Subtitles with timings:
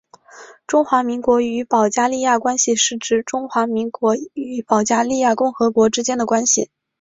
[0.65, 6.71] 中华民国与保加利亚关系是指中华民国与保加利亚共和国之间的关系。